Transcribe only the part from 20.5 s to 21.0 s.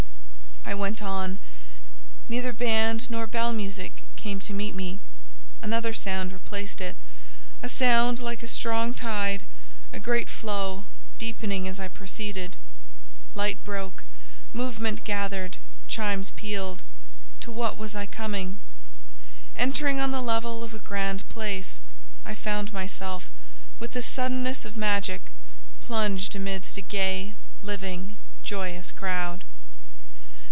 of a